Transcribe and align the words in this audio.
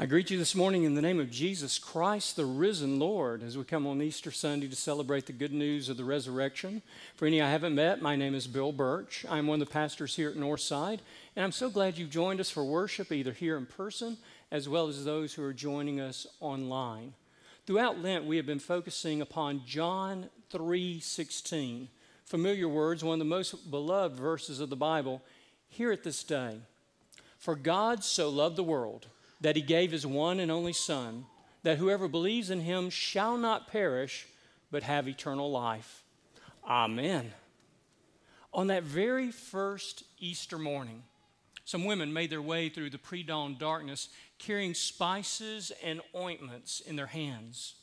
I 0.00 0.06
greet 0.06 0.30
you 0.30 0.38
this 0.38 0.54
morning 0.54 0.84
in 0.84 0.94
the 0.94 1.02
name 1.02 1.20
of 1.20 1.30
Jesus 1.30 1.78
Christ, 1.78 2.34
the 2.34 2.46
risen 2.46 2.98
Lord, 2.98 3.42
as 3.42 3.58
we 3.58 3.64
come 3.64 3.86
on 3.86 4.00
Easter 4.00 4.30
Sunday 4.30 4.66
to 4.66 4.74
celebrate 4.74 5.26
the 5.26 5.34
good 5.34 5.52
news 5.52 5.90
of 5.90 5.98
the 5.98 6.06
resurrection. 6.06 6.80
For 7.16 7.26
any 7.26 7.42
I 7.42 7.50
haven't 7.50 7.74
met, 7.74 8.00
my 8.00 8.16
name 8.16 8.34
is 8.34 8.46
Bill 8.46 8.72
Birch. 8.72 9.26
I'm 9.28 9.46
one 9.46 9.60
of 9.60 9.68
the 9.68 9.72
pastors 9.74 10.16
here 10.16 10.30
at 10.30 10.36
Northside, 10.36 11.00
and 11.36 11.44
I'm 11.44 11.52
so 11.52 11.68
glad 11.68 11.98
you've 11.98 12.08
joined 12.08 12.40
us 12.40 12.48
for 12.48 12.64
worship, 12.64 13.12
either 13.12 13.32
here 13.32 13.58
in 13.58 13.66
person 13.66 14.16
as 14.50 14.70
well 14.70 14.88
as 14.88 15.04
those 15.04 15.34
who 15.34 15.44
are 15.44 15.52
joining 15.52 16.00
us 16.00 16.26
online. 16.40 17.12
Throughout 17.66 18.00
Lent, 18.00 18.24
we 18.24 18.38
have 18.38 18.46
been 18.46 18.58
focusing 18.58 19.20
upon 19.20 19.66
John 19.66 20.30
3:16, 20.48 21.90
familiar 22.24 22.70
words, 22.70 23.04
one 23.04 23.16
of 23.16 23.18
the 23.18 23.26
most 23.26 23.70
beloved 23.70 24.16
verses 24.16 24.60
of 24.60 24.70
the 24.70 24.76
Bible. 24.76 25.20
Hear 25.68 25.92
it 25.92 26.04
this 26.04 26.24
day. 26.24 26.62
For 27.36 27.54
God 27.54 28.02
so 28.02 28.30
loved 28.30 28.56
the 28.56 28.64
world 28.64 29.06
that 29.40 29.56
he 29.56 29.62
gave 29.62 29.92
his 29.92 30.06
one 30.06 30.40
and 30.40 30.50
only 30.50 30.72
Son, 30.72 31.26
that 31.62 31.78
whoever 31.78 32.08
believes 32.08 32.50
in 32.50 32.60
him 32.60 32.90
shall 32.90 33.36
not 33.36 33.68
perish, 33.68 34.26
but 34.70 34.82
have 34.82 35.08
eternal 35.08 35.50
life. 35.50 36.04
Amen. 36.66 37.32
On 38.52 38.66
that 38.68 38.82
very 38.82 39.30
first 39.30 40.04
Easter 40.18 40.58
morning, 40.58 41.02
some 41.64 41.84
women 41.84 42.12
made 42.12 42.30
their 42.30 42.42
way 42.42 42.68
through 42.68 42.90
the 42.90 42.98
pre 42.98 43.22
dawn 43.22 43.56
darkness 43.58 44.08
carrying 44.38 44.74
spices 44.74 45.70
and 45.84 46.00
ointments 46.16 46.80
in 46.80 46.96
their 46.96 47.06
hands. 47.06 47.74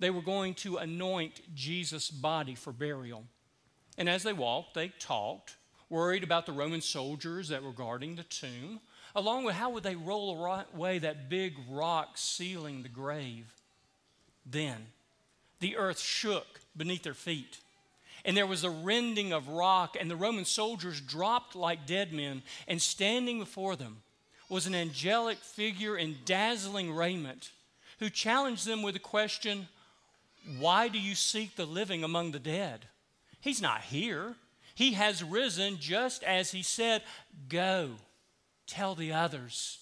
They 0.00 0.10
were 0.10 0.22
going 0.22 0.54
to 0.54 0.78
anoint 0.78 1.40
Jesus' 1.54 2.10
body 2.10 2.54
for 2.54 2.72
burial. 2.72 3.24
And 3.96 4.08
as 4.08 4.22
they 4.22 4.32
walked, 4.32 4.74
they 4.74 4.88
talked, 5.00 5.56
worried 5.88 6.22
about 6.22 6.46
the 6.46 6.52
Roman 6.52 6.80
soldiers 6.80 7.48
that 7.48 7.62
were 7.62 7.72
guarding 7.72 8.16
the 8.16 8.22
tomb, 8.24 8.80
along 9.18 9.44
with 9.44 9.56
how 9.56 9.70
would 9.70 9.82
they 9.82 9.96
roll 9.96 10.64
away 10.72 10.98
that 10.98 11.28
big 11.28 11.54
rock 11.68 12.10
sealing 12.14 12.82
the 12.82 12.88
grave. 12.88 13.52
Then 14.46 14.86
the 15.60 15.76
earth 15.76 15.98
shook 15.98 16.60
beneath 16.76 17.02
their 17.02 17.14
feet, 17.14 17.58
and 18.24 18.36
there 18.36 18.46
was 18.46 18.62
a 18.62 18.70
rending 18.70 19.32
of 19.32 19.48
rock, 19.48 19.96
and 19.98 20.08
the 20.08 20.16
Roman 20.16 20.44
soldiers 20.44 21.00
dropped 21.00 21.56
like 21.56 21.86
dead 21.86 22.12
men, 22.12 22.42
and 22.68 22.80
standing 22.80 23.40
before 23.40 23.74
them 23.74 24.02
was 24.48 24.66
an 24.66 24.74
angelic 24.74 25.38
figure 25.38 25.96
in 25.96 26.18
dazzling 26.24 26.94
raiment 26.94 27.50
who 27.98 28.08
challenged 28.08 28.66
them 28.66 28.82
with 28.82 28.94
the 28.94 29.00
question, 29.00 29.66
Why 30.58 30.86
do 30.86 30.98
you 30.98 31.16
seek 31.16 31.56
the 31.56 31.66
living 31.66 32.04
among 32.04 32.30
the 32.30 32.38
dead? 32.38 32.86
He's 33.40 33.60
not 33.60 33.82
here. 33.82 34.36
He 34.76 34.92
has 34.92 35.24
risen 35.24 35.78
just 35.78 36.22
as 36.22 36.52
he 36.52 36.62
said, 36.62 37.02
Go 37.48 37.96
Tell 38.68 38.94
the 38.94 39.12
others. 39.12 39.78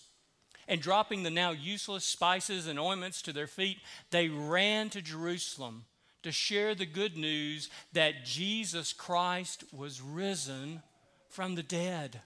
And 0.69 0.81
dropping 0.81 1.23
the 1.23 1.31
now 1.31 1.51
useless 1.51 2.05
spices 2.05 2.67
and 2.67 2.79
ointments 2.79 3.21
to 3.23 3.33
their 3.33 3.47
feet, 3.47 3.79
they 4.11 4.29
ran 4.29 4.89
to 4.91 5.03
Jerusalem 5.03 5.85
to 6.23 6.33
share 6.33 6.75
the 6.75 6.87
good 6.87 7.17
news 7.17 7.69
that 7.93 8.25
Jesus 8.25 8.93
Christ 8.93 9.65
was 9.73 10.01
risen 10.01 10.83
from 11.29 11.55
the 11.55 11.63
dead. 11.63 12.21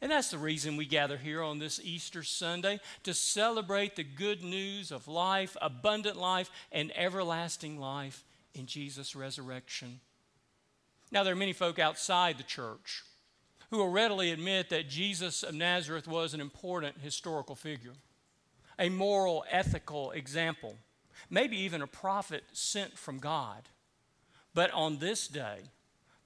And 0.00 0.10
that's 0.10 0.30
the 0.30 0.38
reason 0.38 0.76
we 0.76 0.86
gather 0.86 1.16
here 1.16 1.42
on 1.42 1.58
this 1.58 1.80
Easter 1.82 2.22
Sunday 2.22 2.78
to 3.02 3.12
celebrate 3.12 3.96
the 3.96 4.04
good 4.04 4.42
news 4.42 4.92
of 4.92 5.08
life, 5.08 5.56
abundant 5.60 6.16
life, 6.16 6.50
and 6.70 6.92
everlasting 6.96 7.80
life 7.80 8.24
in 8.54 8.66
Jesus' 8.66 9.16
resurrection. 9.16 10.00
Now, 11.10 11.24
there 11.24 11.32
are 11.32 11.36
many 11.36 11.52
folk 11.52 11.78
outside 11.78 12.38
the 12.38 12.44
church 12.44 13.02
who 13.70 13.78
will 13.78 13.90
readily 13.90 14.30
admit 14.30 14.70
that 14.70 14.88
Jesus 14.88 15.42
of 15.42 15.54
Nazareth 15.54 16.08
was 16.08 16.34
an 16.34 16.40
important 16.40 16.96
historical 17.02 17.54
figure, 17.54 17.92
a 18.78 18.88
moral, 18.88 19.44
ethical 19.50 20.10
example, 20.12 20.76
maybe 21.28 21.56
even 21.58 21.82
a 21.82 21.86
prophet 21.86 22.44
sent 22.52 22.96
from 22.96 23.18
God. 23.18 23.68
But 24.54 24.70
on 24.72 24.98
this 24.98 25.28
day, 25.28 25.58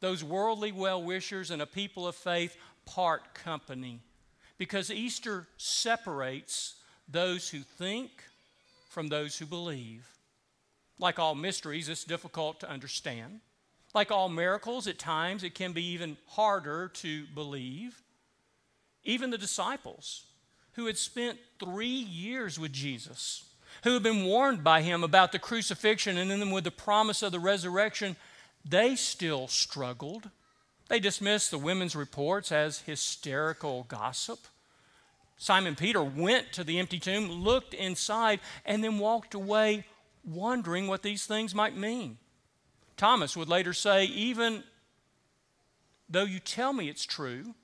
those 0.00 0.22
worldly 0.22 0.72
well 0.72 1.02
wishers 1.02 1.50
and 1.50 1.62
a 1.62 1.66
people 1.66 2.06
of 2.06 2.14
faith 2.14 2.56
part 2.84 3.34
company 3.34 4.00
because 4.58 4.90
Easter 4.90 5.46
separates 5.56 6.76
those 7.08 7.48
who 7.48 7.60
think 7.60 8.10
from 8.88 9.08
those 9.08 9.38
who 9.38 9.46
believe. 9.46 10.06
Like 10.98 11.18
all 11.18 11.34
mysteries, 11.34 11.88
it's 11.88 12.04
difficult 12.04 12.60
to 12.60 12.70
understand. 12.70 13.40
Like 13.94 14.10
all 14.10 14.28
miracles, 14.28 14.86
at 14.86 14.98
times 14.98 15.44
it 15.44 15.54
can 15.54 15.72
be 15.72 15.84
even 15.88 16.16
harder 16.28 16.88
to 16.94 17.26
believe. 17.34 18.02
Even 19.04 19.30
the 19.30 19.38
disciples 19.38 20.24
who 20.72 20.86
had 20.86 20.96
spent 20.96 21.38
three 21.58 21.86
years 21.86 22.58
with 22.58 22.72
Jesus, 22.72 23.44
who 23.84 23.94
had 23.94 24.02
been 24.02 24.24
warned 24.24 24.64
by 24.64 24.80
him 24.80 25.04
about 25.04 25.32
the 25.32 25.38
crucifixion 25.38 26.16
and 26.16 26.30
then 26.30 26.50
with 26.50 26.64
the 26.64 26.70
promise 26.70 27.22
of 27.22 27.32
the 27.32 27.40
resurrection, 27.40 28.16
they 28.64 28.96
still 28.96 29.48
struggled. 29.48 30.30
They 30.88 31.00
dismissed 31.00 31.50
the 31.50 31.58
women's 31.58 31.96
reports 31.96 32.52
as 32.52 32.80
hysterical 32.80 33.84
gossip. 33.84 34.38
Simon 35.36 35.74
Peter 35.74 36.02
went 36.02 36.52
to 36.52 36.64
the 36.64 36.78
empty 36.78 37.00
tomb, 37.00 37.28
looked 37.30 37.74
inside, 37.74 38.40
and 38.64 38.82
then 38.82 38.98
walked 38.98 39.34
away 39.34 39.84
wondering 40.24 40.86
what 40.86 41.02
these 41.02 41.26
things 41.26 41.54
might 41.54 41.76
mean. 41.76 42.18
Thomas 43.02 43.36
would 43.36 43.48
later 43.48 43.72
say, 43.72 44.04
Even 44.04 44.62
though 46.08 46.22
you 46.22 46.38
tell 46.38 46.72
me 46.72 46.88
it's 46.88 47.04
true, 47.04 47.56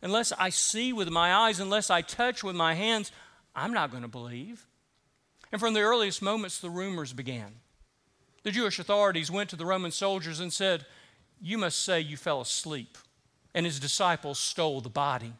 unless 0.00 0.32
I 0.32 0.48
see 0.48 0.94
with 0.94 1.10
my 1.10 1.34
eyes, 1.34 1.60
unless 1.60 1.90
I 1.90 2.00
touch 2.00 2.42
with 2.42 2.56
my 2.56 2.72
hands, 2.72 3.12
I'm 3.54 3.74
not 3.74 3.90
going 3.90 4.00
to 4.00 4.08
believe. 4.08 4.66
And 5.52 5.60
from 5.60 5.74
the 5.74 5.82
earliest 5.82 6.22
moments, 6.22 6.58
the 6.58 6.70
rumors 6.70 7.12
began. 7.12 7.56
The 8.44 8.50
Jewish 8.50 8.78
authorities 8.78 9.30
went 9.30 9.50
to 9.50 9.56
the 9.56 9.66
Roman 9.66 9.90
soldiers 9.90 10.40
and 10.40 10.50
said, 10.50 10.86
You 11.38 11.58
must 11.58 11.84
say 11.84 12.00
you 12.00 12.16
fell 12.16 12.40
asleep, 12.40 12.96
and 13.54 13.66
his 13.66 13.78
disciples 13.78 14.38
stole 14.38 14.80
the 14.80 14.88
body. 14.88 15.34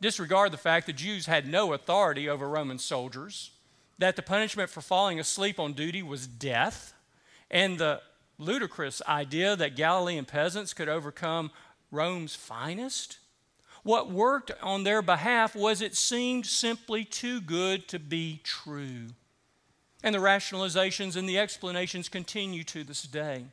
Disregard 0.00 0.50
the 0.50 0.58
fact 0.58 0.86
that 0.86 0.96
Jews 0.96 1.26
had 1.26 1.46
no 1.46 1.72
authority 1.72 2.28
over 2.28 2.48
Roman 2.48 2.80
soldiers, 2.80 3.52
that 3.98 4.16
the 4.16 4.22
punishment 4.22 4.70
for 4.70 4.80
falling 4.80 5.20
asleep 5.20 5.60
on 5.60 5.72
duty 5.72 6.02
was 6.02 6.26
death, 6.26 6.94
and 7.48 7.78
the 7.78 8.00
ludicrous 8.38 9.02
idea 9.08 9.56
that 9.56 9.76
Galilean 9.76 10.24
peasants 10.24 10.74
could 10.74 10.88
overcome 10.88 11.50
Rome's 11.90 12.34
finest. 12.34 13.18
What 13.82 14.10
worked 14.10 14.50
on 14.62 14.84
their 14.84 15.02
behalf 15.02 15.54
was 15.54 15.80
it 15.80 15.96
seemed 15.96 16.46
simply 16.46 17.04
too 17.04 17.40
good 17.40 17.86
to 17.88 17.98
be 17.98 18.40
true. 18.42 19.08
And 20.02 20.14
the 20.14 20.18
rationalizations 20.18 21.16
and 21.16 21.28
the 21.28 21.38
explanations 21.38 22.08
continue 22.08 22.64
to 22.64 22.84
this 22.84 23.02
day. 23.02 23.44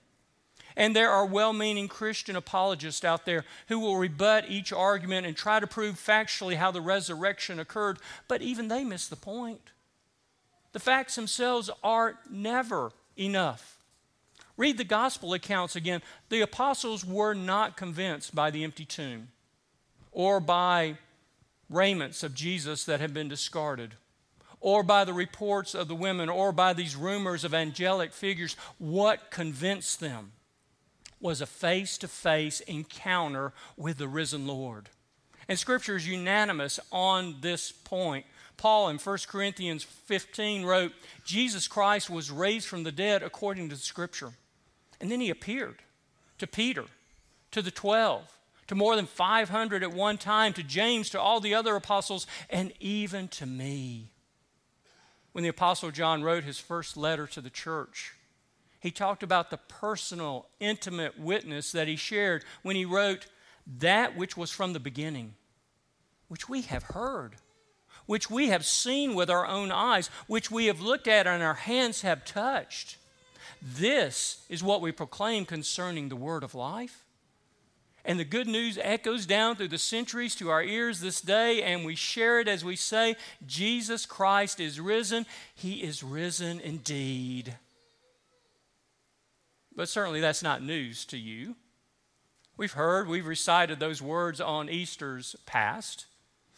And 0.75 0.95
there 0.95 1.11
are 1.11 1.25
well 1.25 1.53
meaning 1.53 1.87
Christian 1.87 2.35
apologists 2.35 3.05
out 3.05 3.25
there 3.25 3.45
who 3.67 3.79
will 3.79 3.97
rebut 3.97 4.45
each 4.49 4.73
argument 4.73 5.27
and 5.27 5.35
try 5.35 5.59
to 5.59 5.67
prove 5.67 5.95
factually 5.95 6.55
how 6.55 6.71
the 6.71 6.81
resurrection 6.81 7.59
occurred, 7.59 7.99
but 8.27 8.41
even 8.41 8.67
they 8.67 8.83
miss 8.83 9.07
the 9.07 9.15
point. 9.15 9.71
The 10.71 10.79
facts 10.79 11.15
themselves 11.15 11.69
are 11.83 12.15
never 12.29 12.91
enough. 13.15 13.72
Read 14.55 14.77
the 14.77 14.83
gospel 14.83 15.33
accounts 15.33 15.75
again. 15.75 16.01
The 16.29 16.41
apostles 16.41 17.03
were 17.03 17.33
not 17.33 17.77
convinced 17.77 18.35
by 18.35 18.51
the 18.51 18.63
empty 18.63 18.85
tomb 18.85 19.29
or 20.11 20.39
by 20.39 20.97
raiments 21.69 22.23
of 22.23 22.35
Jesus 22.35 22.83
that 22.85 22.99
had 22.99 23.13
been 23.13 23.27
discarded 23.27 23.95
or 24.59 24.83
by 24.83 25.03
the 25.03 25.13
reports 25.13 25.73
of 25.73 25.87
the 25.87 25.95
women 25.95 26.29
or 26.29 26.51
by 26.51 26.71
these 26.73 26.95
rumors 26.95 27.43
of 27.43 27.53
angelic 27.53 28.13
figures. 28.13 28.55
What 28.77 29.31
convinced 29.31 29.99
them 29.99 30.33
was 31.19 31.41
a 31.41 31.45
face 31.45 31.97
to 31.97 32.07
face 32.07 32.59
encounter 32.61 33.53
with 33.75 33.97
the 33.97 34.07
risen 34.07 34.45
Lord. 34.45 34.89
And 35.49 35.57
Scripture 35.57 35.95
is 35.95 36.07
unanimous 36.07 36.79
on 36.91 37.37
this 37.41 37.71
point. 37.71 38.25
Paul 38.55 38.89
in 38.89 38.97
1 38.97 39.17
Corinthians 39.27 39.83
15 39.83 40.63
wrote, 40.63 40.93
Jesus 41.25 41.67
Christ 41.67 42.09
was 42.09 42.31
raised 42.31 42.67
from 42.67 42.83
the 42.83 42.91
dead 42.91 43.23
according 43.23 43.69
to 43.69 43.75
the 43.75 43.81
Scripture. 43.81 44.31
And 45.03 45.11
then 45.11 45.19
he 45.19 45.29
appeared 45.29 45.83
to 46.37 46.47
Peter, 46.47 46.85
to 47.51 47.61
the 47.61 47.71
12, 47.71 48.39
to 48.67 48.73
more 48.73 48.95
than 48.95 49.05
500 49.05 49.83
at 49.83 49.91
one 49.91 50.17
time, 50.17 50.53
to 50.53 50.63
James, 50.63 51.09
to 51.09 51.19
all 51.19 51.41
the 51.41 51.53
other 51.53 51.75
apostles, 51.75 52.25
and 52.49 52.71
even 52.79 53.27
to 53.27 53.45
me. 53.45 54.11
When 55.33 55.43
the 55.43 55.49
Apostle 55.49 55.91
John 55.91 56.23
wrote 56.23 56.45
his 56.45 56.57
first 56.57 56.95
letter 56.95 57.27
to 57.27 57.41
the 57.41 57.49
church, 57.49 58.13
he 58.79 58.91
talked 58.91 59.23
about 59.23 59.49
the 59.49 59.57
personal, 59.57 60.47
intimate 60.61 61.19
witness 61.19 61.73
that 61.73 61.89
he 61.89 61.97
shared 61.97 62.45
when 62.61 62.77
he 62.77 62.85
wrote, 62.85 63.25
That 63.67 64.15
which 64.15 64.37
was 64.37 64.51
from 64.51 64.71
the 64.71 64.79
beginning, 64.79 65.33
which 66.29 66.47
we 66.47 66.61
have 66.61 66.83
heard, 66.83 67.35
which 68.05 68.31
we 68.31 68.47
have 68.47 68.65
seen 68.65 69.15
with 69.15 69.29
our 69.29 69.45
own 69.45 69.69
eyes, 69.69 70.09
which 70.27 70.49
we 70.49 70.67
have 70.67 70.79
looked 70.79 71.09
at 71.09 71.27
and 71.27 71.43
our 71.43 71.55
hands 71.55 72.03
have 72.03 72.23
touched. 72.23 72.95
This 73.61 74.45
is 74.49 74.63
what 74.63 74.81
we 74.81 74.91
proclaim 74.91 75.45
concerning 75.45 76.09
the 76.09 76.15
word 76.15 76.43
of 76.43 76.55
life. 76.55 77.03
And 78.05 78.19
the 78.19 78.25
good 78.25 78.47
news 78.47 78.77
echoes 78.81 79.25
down 79.25 79.55
through 79.55 79.69
the 79.69 79.77
centuries 79.77 80.35
to 80.35 80.49
our 80.49 80.61
ears 80.61 80.99
this 80.99 81.21
day, 81.21 81.63
and 81.63 81.85
we 81.85 81.95
share 81.95 82.41
it 82.41 82.49
as 82.49 82.65
we 82.65 82.75
say, 82.75 83.15
Jesus 83.45 84.05
Christ 84.05 84.59
is 84.59 84.79
risen. 84.79 85.25
He 85.55 85.83
is 85.83 86.03
risen 86.03 86.59
indeed. 86.59 87.55
But 89.75 89.87
certainly 89.87 90.19
that's 90.19 90.43
not 90.43 90.61
news 90.61 91.05
to 91.05 91.17
you. 91.17 91.55
We've 92.57 92.73
heard, 92.73 93.07
we've 93.07 93.25
recited 93.25 93.79
those 93.79 94.01
words 94.01 94.41
on 94.41 94.69
Easter's 94.69 95.35
past. 95.45 96.05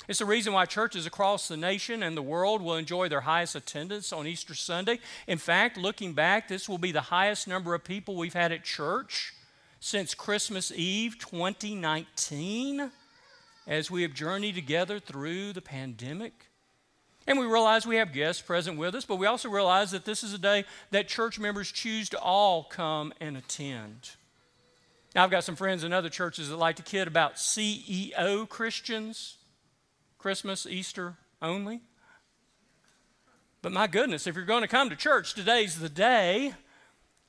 It's 0.08 0.20
the 0.20 0.26
reason 0.26 0.54
why 0.54 0.66
churches 0.66 1.06
across 1.06 1.48
the 1.48 1.58
nation 1.58 2.04
and 2.04 2.16
the 2.16 2.22
world 2.22 2.62
will 2.62 2.76
enjoy 2.76 3.10
their 3.10 3.22
highest 3.22 3.56
attendance 3.56 4.14
on 4.14 4.28
Easter 4.28 4.54
Sunday. 4.54 5.00
In 5.28 5.38
fact, 5.38 5.78
looking 5.78 6.14
back, 6.14 6.48
this 6.48 6.70
will 6.70 6.78
be 6.78 6.92
the 6.92 7.02
highest 7.02 7.48
number 7.48 7.74
of 7.74 7.84
people 7.84 8.16
we've 8.16 8.34
had 8.34 8.52
at 8.52 8.64
church 8.64 9.34
since 9.80 10.14
Christmas 10.14 10.72
Eve 10.72 11.18
2019 11.20 12.92
as 13.68 13.90
we 13.90 14.04
have 14.04 14.14
journeyed 14.14 14.56
together 14.56 15.00
through 15.00 15.54
the 15.54 15.62
pandemic. 15.62 16.50
And 17.28 17.40
we 17.40 17.48
realize 17.48 17.88
we 17.88 17.96
have 17.96 18.14
guests 18.14 18.42
present 18.42 18.78
with 18.78 18.94
us, 18.94 19.06
but 19.06 19.16
we 19.16 19.26
also 19.26 19.50
realize 19.50 19.92
that 19.92 20.06
this 20.06 20.24
is 20.24 20.34
a 20.34 20.38
day 20.38 20.66
that 20.92 21.08
church 21.08 21.40
members 21.40 21.72
choose 21.72 22.10
to 22.10 22.20
all 22.20 22.64
come 22.64 23.12
and 23.20 23.36
attend. 23.36 24.12
Now, 25.16 25.24
I've 25.24 25.32
got 25.32 25.44
some 25.44 25.56
friends 25.56 25.84
in 25.84 25.94
other 25.94 26.10
churches 26.10 26.50
that 26.50 26.58
like 26.58 26.76
to 26.76 26.84
kid 26.84 27.08
about 27.08 27.36
CEO 27.36 28.48
Christians, 28.48 29.38
Christmas, 30.26 30.66
Easter 30.66 31.18
only. 31.40 31.82
But 33.62 33.72
my 33.72 33.86
goodness, 33.86 34.26
if 34.26 34.36
you're 34.36 34.44
going 34.44 34.64
to 34.64 34.68
come 34.68 34.90
to 34.90 34.96
church, 34.96 35.36
today's 35.36 35.78
the 35.80 35.88
day. 35.88 36.56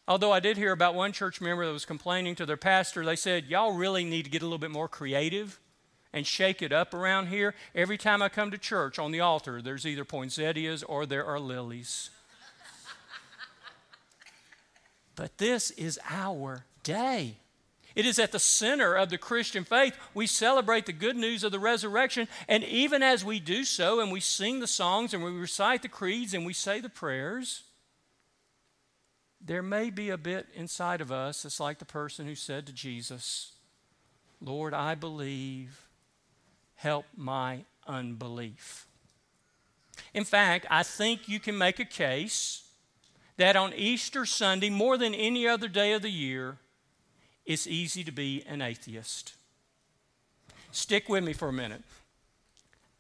Although 0.09 0.33
I 0.33 0.41
did 0.41 0.57
hear 0.57 0.73
about 0.73 0.95
one 0.95 1.13
church 1.13 1.39
member 1.43 1.67
that 1.67 1.73
was 1.75 1.85
complaining 1.85 2.35
to 2.37 2.47
their 2.47 2.57
pastor, 2.57 3.05
they 3.05 3.15
said, 3.15 3.49
Y'all 3.49 3.75
really 3.75 4.03
need 4.03 4.23
to 4.23 4.31
get 4.31 4.41
a 4.41 4.47
little 4.47 4.57
bit 4.57 4.71
more 4.71 4.89
creative 4.89 5.61
and 6.15 6.27
shake 6.27 6.63
it 6.63 6.73
up 6.73 6.95
around 6.95 7.27
here. 7.27 7.55
Every 7.75 7.99
time 7.99 8.23
I 8.23 8.31
come 8.31 8.51
to 8.51 8.57
church 8.57 8.99
on 8.99 9.13
the 9.13 9.21
altar, 9.21 9.61
there's 9.61 9.85
either 9.85 10.07
poinsettias 10.07 10.83
or 10.83 11.05
there 11.05 11.27
are 11.27 11.39
lilies. 11.39 12.09
but 15.17 15.37
this 15.37 15.71
is 15.73 16.01
our 16.09 16.65
day. 16.83 17.37
It 17.97 18.05
is 18.05 18.19
at 18.19 18.31
the 18.31 18.39
center 18.39 18.95
of 18.95 19.09
the 19.09 19.17
Christian 19.17 19.65
faith. 19.65 19.97
We 20.13 20.27
celebrate 20.27 20.85
the 20.85 20.93
good 20.93 21.17
news 21.17 21.43
of 21.43 21.51
the 21.51 21.59
resurrection, 21.59 22.29
and 22.47 22.63
even 22.63 23.03
as 23.03 23.25
we 23.25 23.41
do 23.41 23.65
so, 23.65 24.01
and 24.01 24.13
we 24.13 24.21
sing 24.21 24.61
the 24.61 24.67
songs, 24.67 25.15
and 25.15 25.25
we 25.25 25.31
recite 25.31 25.81
the 25.81 25.89
creeds, 25.89 26.35
and 26.35 26.45
we 26.45 26.53
say 26.53 26.79
the 26.79 26.91
prayers, 26.91 27.63
there 29.41 29.63
may 29.63 29.89
be 29.89 30.11
a 30.11 30.19
bit 30.19 30.47
inside 30.55 31.01
of 31.01 31.11
us 31.11 31.43
that's 31.43 31.59
like 31.59 31.79
the 31.79 31.87
person 31.87 32.27
who 32.27 32.35
said 32.35 32.67
to 32.67 32.73
Jesus, 32.73 33.53
Lord, 34.43 34.75
I 34.75 34.95
believe, 34.95 35.89
help 36.75 37.07
my 37.17 37.65
unbelief. 37.87 38.87
In 40.13 40.25
fact, 40.25 40.67
I 40.71 40.83
think 40.83 41.29
you 41.29 41.41
can 41.41 41.57
make 41.57 41.79
a 41.79 41.85
case 41.87 42.65
that 43.39 43.57
on 43.57 43.73
Easter 43.73 44.27
Sunday, 44.27 44.69
more 44.69 44.99
than 44.99 45.15
any 45.15 45.49
other 45.49 45.69
day 45.69 45.93
of 45.93 46.03
the 46.03 46.11
year, 46.11 46.59
it's 47.47 47.67
easy 47.67 48.05
to 48.05 48.13
be 48.13 48.43
an 48.47 48.61
atheist. 48.61 49.35
Stick 50.73 51.09
with 51.09 51.25
me 51.25 51.33
for 51.33 51.49
a 51.49 51.53
minute. 51.53 51.83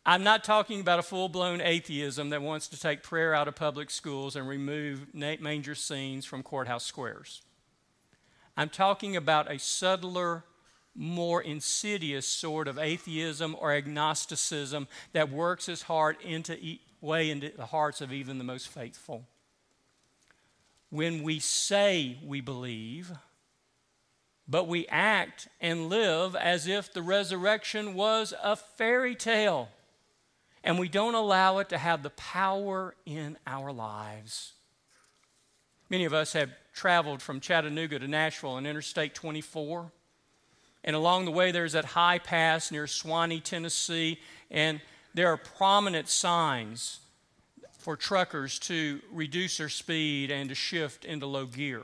I'm 0.06 0.22
not 0.22 0.44
talking 0.44 0.80
about 0.80 1.00
a 1.00 1.02
full 1.02 1.28
blown 1.28 1.60
atheism 1.60 2.30
that 2.30 2.40
wants 2.40 2.68
to 2.68 2.80
take 2.80 3.02
prayer 3.02 3.34
out 3.34 3.48
of 3.48 3.56
public 3.56 3.90
schools 3.90 4.36
and 4.36 4.48
remove 4.48 5.12
manger 5.12 5.74
scenes 5.74 6.24
from 6.24 6.44
courthouse 6.44 6.84
squares. 6.84 7.42
I'm 8.56 8.68
talking 8.68 9.16
about 9.16 9.50
a 9.50 9.58
subtler 9.58 10.44
more 10.94 11.42
insidious 11.42 12.26
sort 12.26 12.68
of 12.68 12.78
atheism 12.78 13.56
or 13.58 13.72
agnosticism 13.72 14.88
that 15.12 15.30
works 15.30 15.68
its 15.68 15.82
heart 15.82 16.20
into 16.22 16.56
way 17.00 17.30
into 17.30 17.52
the 17.54 17.66
hearts 17.66 18.00
of 18.00 18.12
even 18.12 18.38
the 18.38 18.44
most 18.44 18.68
faithful. 18.68 19.26
When 20.88 21.22
we 21.22 21.40
say 21.40 22.18
we 22.24 22.40
believe, 22.40 23.12
but 24.48 24.68
we 24.68 24.86
act 24.88 25.48
and 25.60 25.88
live 25.88 26.36
as 26.36 26.66
if 26.66 26.92
the 26.92 27.02
resurrection 27.02 27.94
was 27.94 28.32
a 28.42 28.56
fairy 28.56 29.14
tale, 29.14 29.68
and 30.62 30.78
we 30.78 30.88
don't 30.88 31.14
allow 31.14 31.58
it 31.58 31.68
to 31.70 31.78
have 31.78 32.02
the 32.02 32.10
power 32.10 32.94
in 33.04 33.36
our 33.46 33.72
lives. 33.72 34.52
Many 35.88 36.04
of 36.04 36.12
us 36.12 36.32
have 36.32 36.50
traveled 36.74 37.22
from 37.22 37.40
Chattanooga 37.40 37.98
to 37.98 38.08
Nashville 38.08 38.50
on 38.50 38.66
Interstate 38.66 39.14
24. 39.14 39.90
And 40.84 40.94
along 40.94 41.24
the 41.24 41.30
way, 41.32 41.50
there's 41.50 41.72
that 41.72 41.84
high 41.84 42.18
pass 42.18 42.70
near 42.70 42.86
Sewanee, 42.86 43.42
Tennessee, 43.42 44.20
and 44.50 44.80
there 45.14 45.28
are 45.28 45.36
prominent 45.36 46.08
signs 46.08 47.00
for 47.78 47.96
truckers 47.96 48.58
to 48.60 49.00
reduce 49.12 49.58
their 49.58 49.68
speed 49.68 50.30
and 50.30 50.48
to 50.48 50.54
shift 50.54 51.04
into 51.04 51.26
low 51.26 51.46
gear. 51.46 51.82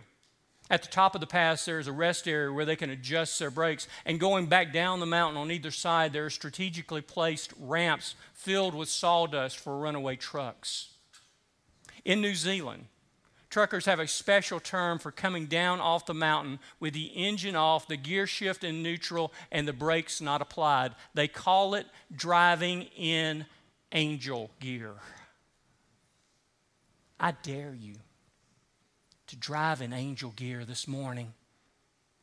At 0.73 0.81
the 0.81 0.89
top 0.89 1.15
of 1.15 1.21
the 1.21 1.27
pass, 1.27 1.67
there's 1.67 1.87
a 1.87 1.93
rest 1.93 2.27
area 2.27 2.51
where 2.51 2.65
they 2.65 2.77
can 2.77 2.89
adjust 2.89 3.39
their 3.39 3.51
brakes. 3.51 3.87
And 4.07 4.19
going 4.19 4.47
back 4.47 4.73
down 4.73 5.01
the 5.01 5.07
mountain 5.07 5.37
on 5.37 5.51
either 5.51 5.71
side, 5.71 6.15
there 6.15 6.25
are 6.25 6.31
strategically 6.31 7.03
placed 7.03 7.53
ramps 7.61 8.15
filled 8.33 8.75
with 8.75 8.89
sawdust 8.89 9.59
for 9.59 9.77
runaway 9.77 10.17
trucks. 10.17 10.95
In 12.07 12.23
New 12.23 12.35
Zealand, 12.35 12.87
Truckers 13.51 13.85
have 13.85 14.01
a 14.01 14.09
special 14.09 14.61
term 14.61 14.99
for 14.99 15.13
coming 15.13 15.45
down 15.45 15.79
off 15.79 16.07
the 16.07 16.15
mountain 16.15 16.59
with 16.81 16.95
the 16.95 17.09
engine 17.09 17.55
off, 17.55 17.87
the 17.87 17.99
gear 17.99 18.27
shift 18.27 18.65
in 18.65 18.83
neutral, 18.83 19.31
and 19.51 19.69
the 19.69 19.75
brakes 19.75 20.23
not 20.23 20.41
applied. 20.41 20.95
They 21.13 21.29
call 21.29 21.75
it 21.75 21.87
driving 22.11 22.85
in 22.97 23.45
angel 23.93 24.51
gear. 24.59 24.95
I 27.21 27.33
dare 27.43 27.77
you 27.79 27.97
to 29.33 29.39
drive 29.39 29.81
in 29.81 29.95
angel 29.95 30.31
gear 30.37 30.63
this 30.63 30.87
morning 30.87 31.33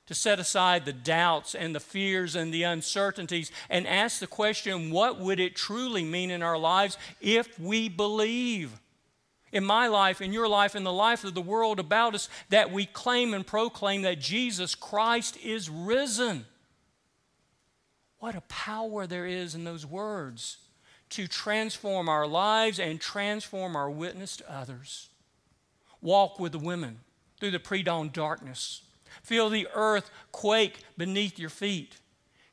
to 0.06 0.14
set 0.14 0.40
aside 0.40 0.86
the 0.86 0.94
doubts 0.94 1.56
and 1.56 1.74
the 1.74 1.80
fears 1.80 2.36
and 2.36 2.54
the 2.54 2.62
uncertainties 2.62 3.52
and 3.68 3.88
ask 3.88 4.20
the 4.20 4.28
question 4.28 4.92
what 4.92 5.20
would 5.20 5.40
it 5.40 5.56
truly 5.56 6.04
mean 6.04 6.30
in 6.30 6.44
our 6.44 6.58
lives 6.58 6.98
if 7.20 7.60
we 7.60 7.90
believe? 7.90 8.80
in 9.52 9.66
my 9.66 9.88
life, 9.88 10.22
in 10.22 10.32
your 10.32 10.48
life, 10.48 10.76
in 10.76 10.84
the 10.84 10.94
life 10.94 11.24
of 11.24 11.34
the 11.34 11.42
world 11.42 11.80
about 11.80 12.14
us, 12.14 12.30
that 12.50 12.72
we 12.72 12.86
claim 12.86 13.34
and 13.34 13.48
proclaim 13.48 14.04
that 14.04 14.20
Jesus 14.20 14.76
Christ 14.76 15.36
is 15.44 15.72
risen. 15.72 16.46
What 18.20 18.36
a 18.36 18.42
power 18.42 19.08
there 19.08 19.26
is 19.26 19.56
in 19.56 19.64
those 19.64 19.88
words 19.88 20.58
to 21.10 21.28
transform 21.28 22.08
our 22.08 22.28
lives 22.28 22.80
and 22.80 23.02
transform 23.02 23.76
our 23.76 23.90
witness 23.90 24.38
to 24.38 24.54
others. 24.54 25.09
Walk 26.02 26.40
with 26.40 26.52
the 26.52 26.60
women 26.60 27.00
through 27.40 27.52
the 27.52 27.60
pre 27.60 27.84
dawn 27.84 28.10
darkness. 28.12 28.84
Feel 29.24 29.50
the 29.50 29.68
earth 29.74 30.10
quake 30.32 30.84
beneath 30.98 31.40
your 31.40 31.50
feet 31.50 31.98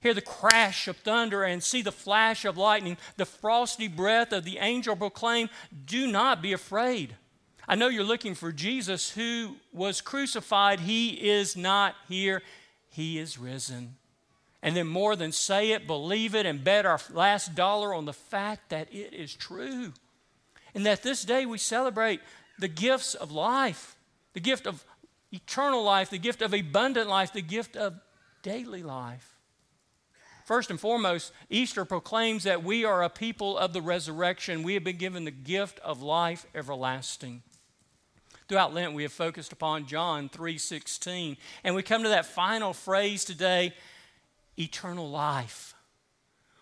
hear 0.07 0.15
the 0.15 0.21
crash 0.21 0.87
of 0.87 0.97
thunder 0.99 1.43
and 1.43 1.61
see 1.61 1.83
the 1.83 1.91
flash 1.91 2.45
of 2.45 2.57
lightning, 2.57 2.97
the 3.17 3.27
frosty 3.27 3.89
breath 3.89 4.33
of 4.33 4.45
the 4.45 4.59
angel 4.59 4.95
proclaim, 4.95 5.49
Do 5.85 6.07
not 6.07 6.41
be 6.41 6.53
afraid. 6.53 7.17
I 7.67 7.75
know 7.75 7.89
you're 7.89 8.05
looking 8.05 8.37
for 8.37 8.53
Jesus 8.53 9.11
who 9.11 9.57
was 9.73 10.01
crucified. 10.01 10.79
He 10.79 11.29
is 11.29 11.57
not 11.57 11.97
here, 12.09 12.43
He 12.89 13.19
is 13.19 13.37
risen. 13.37 13.97
And 14.63 14.77
then, 14.77 14.87
more 14.87 15.17
than 15.17 15.33
say 15.33 15.73
it, 15.73 15.89
believe 15.89 16.37
it, 16.37 16.47
and 16.47 16.63
bet 16.63 16.87
our 16.87 17.01
last 17.13 17.57
dollar 17.57 17.93
on 17.93 18.05
the 18.05 18.13
fact 18.13 18.71
that 18.71 18.93
it 18.93 19.13
is 19.13 19.35
true. 19.35 19.93
And 20.73 20.87
that 20.87 21.03
this 21.03 21.25
day 21.25 21.47
we 21.47 21.59
celebrate 21.59 22.21
the 22.59 22.69
gifts 22.69 23.15
of 23.15 23.31
life, 23.31 23.97
the 24.33 24.41
gift 24.41 24.67
of 24.67 24.85
eternal 25.33 25.83
life, 25.83 26.11
the 26.11 26.19
gift 26.19 26.43
of 26.43 26.55
abundant 26.55 27.09
life, 27.09 27.33
the 27.33 27.43
gift 27.43 27.77
of 27.77 27.95
daily 28.43 28.83
life. 28.83 29.37
First 30.45 30.71
and 30.71 30.79
foremost, 30.79 31.33
Easter 31.51 31.85
proclaims 31.85 32.45
that 32.45 32.63
we 32.63 32.85
are 32.85 33.03
a 33.03 33.11
people 33.11 33.59
of 33.59 33.73
the 33.73 33.83
resurrection. 33.83 34.63
We 34.63 34.75
have 34.75 34.85
been 34.85 34.97
given 34.97 35.25
the 35.25 35.33
gift 35.33 35.81
of 35.81 36.03
life 36.03 36.47
everlasting. 36.55 37.43
Throughout 38.49 38.73
Lent, 38.73 38.95
we 38.95 39.03
have 39.03 39.13
focused 39.13 39.53
upon 39.53 39.87
John 39.87 40.29
3:16, 40.29 41.37
and 41.65 41.75
we 41.75 41.83
come 41.83 42.05
to 42.05 42.11
that 42.11 42.27
final 42.27 42.73
phrase 42.73 43.25
today, 43.25 43.75
eternal 44.57 45.11
life, 45.11 45.75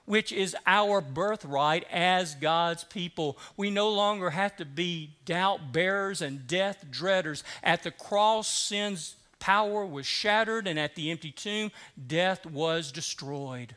which 0.06 0.32
is 0.32 0.56
our 0.66 1.00
birthright 1.00 1.84
as 1.90 2.34
God's 2.34 2.84
people. 2.84 3.38
We 3.56 3.70
no 3.70 3.88
longer 3.90 4.30
have 4.30 4.56
to 4.56 4.64
be 4.64 5.16
doubt 5.25 5.73
bearers 5.73 6.20
and 6.20 6.46
death 6.46 6.87
dreaders. 6.90 7.42
At 7.62 7.82
the 7.82 7.90
cross, 7.90 8.49
sin's 8.49 9.16
power 9.38 9.84
was 9.84 10.06
shattered, 10.06 10.66
and 10.66 10.78
at 10.78 10.94
the 10.94 11.11
empty 11.11 11.30
tomb, 11.30 11.70
death 12.06 12.46
was 12.46 12.92
destroyed. 12.92 13.76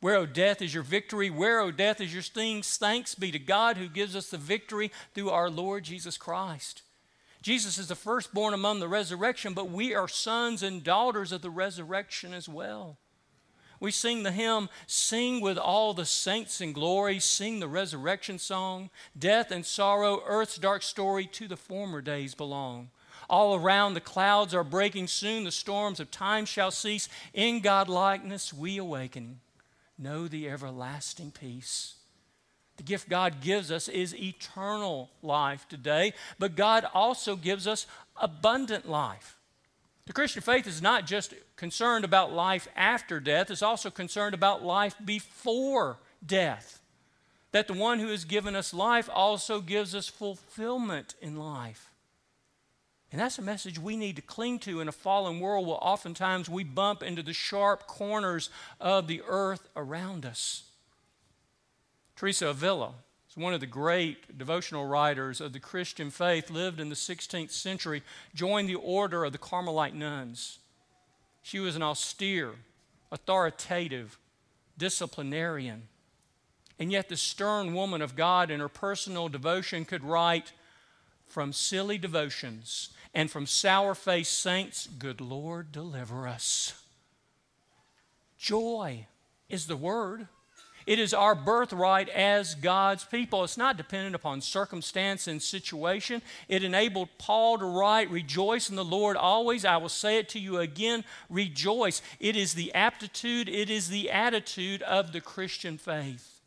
Where, 0.00 0.16
O 0.16 0.26
death, 0.26 0.62
is 0.62 0.72
your 0.72 0.84
victory? 0.84 1.28
Where, 1.28 1.60
O 1.60 1.70
death, 1.70 2.00
is 2.00 2.12
your 2.12 2.22
sting? 2.22 2.62
Thanks 2.62 3.14
be 3.14 3.32
to 3.32 3.38
God 3.38 3.76
who 3.76 3.88
gives 3.88 4.14
us 4.14 4.30
the 4.30 4.38
victory 4.38 4.92
through 5.14 5.30
our 5.30 5.50
Lord 5.50 5.84
Jesus 5.84 6.16
Christ. 6.16 6.82
Jesus 7.42 7.78
is 7.78 7.88
the 7.88 7.94
firstborn 7.94 8.54
among 8.54 8.80
the 8.80 8.88
resurrection, 8.88 9.54
but 9.54 9.70
we 9.70 9.94
are 9.94 10.08
sons 10.08 10.62
and 10.62 10.84
daughters 10.84 11.32
of 11.32 11.42
the 11.42 11.50
resurrection 11.50 12.32
as 12.32 12.48
well. 12.48 12.98
We 13.80 13.90
sing 13.90 14.22
the 14.22 14.32
hymn, 14.32 14.68
Sing 14.86 15.40
with 15.40 15.58
all 15.58 15.94
the 15.94 16.04
saints 16.04 16.60
in 16.60 16.72
glory, 16.72 17.18
sing 17.20 17.60
the 17.60 17.68
resurrection 17.68 18.38
song. 18.38 18.90
Death 19.18 19.50
and 19.50 19.64
sorrow, 19.64 20.22
earth's 20.26 20.58
dark 20.58 20.82
story, 20.82 21.26
to 21.26 21.48
the 21.48 21.56
former 21.56 22.00
days 22.00 22.34
belong. 22.34 22.90
All 23.30 23.54
around 23.54 23.94
the 23.94 24.00
clouds 24.00 24.54
are 24.54 24.64
breaking 24.64 25.06
soon, 25.08 25.44
the 25.44 25.52
storms 25.52 26.00
of 26.00 26.10
time 26.10 26.46
shall 26.46 26.70
cease. 26.70 27.08
In 27.34 27.60
God 27.60 27.88
likeness 27.88 28.52
we 28.52 28.78
awaken, 28.78 29.40
know 29.98 30.28
the 30.28 30.48
everlasting 30.48 31.30
peace. 31.30 31.96
The 32.78 32.84
gift 32.84 33.08
God 33.08 33.40
gives 33.40 33.70
us 33.70 33.88
is 33.88 34.14
eternal 34.14 35.10
life 35.20 35.66
today, 35.68 36.14
but 36.38 36.56
God 36.56 36.86
also 36.94 37.36
gives 37.36 37.66
us 37.66 37.86
abundant 38.16 38.88
life. 38.88 39.37
The 40.08 40.14
Christian 40.14 40.40
faith 40.40 40.66
is 40.66 40.80
not 40.80 41.04
just 41.04 41.34
concerned 41.56 42.02
about 42.02 42.32
life 42.32 42.66
after 42.74 43.20
death, 43.20 43.50
it's 43.50 43.60
also 43.60 43.90
concerned 43.90 44.32
about 44.32 44.64
life 44.64 44.94
before 45.04 45.98
death. 46.24 46.80
That 47.52 47.66
the 47.66 47.74
one 47.74 47.98
who 47.98 48.08
has 48.08 48.24
given 48.24 48.56
us 48.56 48.72
life 48.72 49.10
also 49.12 49.60
gives 49.60 49.94
us 49.94 50.08
fulfillment 50.08 51.14
in 51.20 51.36
life. 51.36 51.90
And 53.12 53.20
that's 53.20 53.38
a 53.38 53.42
message 53.42 53.78
we 53.78 53.98
need 53.98 54.16
to 54.16 54.22
cling 54.22 54.60
to 54.60 54.80
in 54.80 54.88
a 54.88 54.92
fallen 54.92 55.40
world 55.40 55.66
where 55.66 55.76
oftentimes 55.78 56.48
we 56.48 56.64
bump 56.64 57.02
into 57.02 57.22
the 57.22 57.34
sharp 57.34 57.86
corners 57.86 58.48
of 58.80 59.08
the 59.08 59.20
earth 59.28 59.68
around 59.76 60.24
us. 60.24 60.70
Teresa 62.16 62.48
Avila 62.48 62.94
one 63.38 63.54
of 63.54 63.60
the 63.60 63.66
great 63.66 64.36
devotional 64.36 64.86
writers 64.86 65.40
of 65.40 65.52
the 65.52 65.60
Christian 65.60 66.10
faith, 66.10 66.50
lived 66.50 66.80
in 66.80 66.88
the 66.88 66.94
16th 66.94 67.50
century, 67.50 68.02
joined 68.34 68.68
the 68.68 68.74
order 68.74 69.24
of 69.24 69.32
the 69.32 69.38
Carmelite 69.38 69.94
nuns. 69.94 70.58
She 71.42 71.60
was 71.60 71.76
an 71.76 71.82
austere, 71.82 72.54
authoritative 73.10 74.18
disciplinarian. 74.76 75.88
And 76.78 76.92
yet, 76.92 77.08
the 77.08 77.16
stern 77.16 77.74
woman 77.74 78.02
of 78.02 78.16
God 78.16 78.50
in 78.50 78.60
her 78.60 78.68
personal 78.68 79.28
devotion 79.28 79.84
could 79.84 80.04
write 80.04 80.52
from 81.26 81.52
silly 81.52 81.98
devotions 81.98 82.90
and 83.14 83.30
from 83.30 83.46
sour 83.46 83.94
faced 83.94 84.38
saints, 84.38 84.86
Good 84.86 85.20
Lord, 85.20 85.72
deliver 85.72 86.28
us. 86.28 86.74
Joy 88.38 89.06
is 89.48 89.66
the 89.66 89.76
word. 89.76 90.28
It 90.88 90.98
is 90.98 91.12
our 91.12 91.34
birthright 91.34 92.08
as 92.08 92.54
God's 92.54 93.04
people. 93.04 93.44
It's 93.44 93.58
not 93.58 93.76
dependent 93.76 94.14
upon 94.14 94.40
circumstance 94.40 95.26
and 95.26 95.42
situation. 95.42 96.22
It 96.48 96.64
enabled 96.64 97.10
Paul 97.18 97.58
to 97.58 97.66
write, 97.66 98.10
Rejoice 98.10 98.70
in 98.70 98.76
the 98.76 98.86
Lord 98.86 99.14
always. 99.14 99.66
I 99.66 99.76
will 99.76 99.90
say 99.90 100.16
it 100.16 100.30
to 100.30 100.38
you 100.38 100.56
again, 100.56 101.04
rejoice. 101.28 102.00
It 102.18 102.36
is 102.36 102.54
the 102.54 102.72
aptitude, 102.72 103.50
it 103.50 103.68
is 103.68 103.90
the 103.90 104.10
attitude 104.10 104.80
of 104.80 105.12
the 105.12 105.20
Christian 105.20 105.76
faith. 105.76 106.40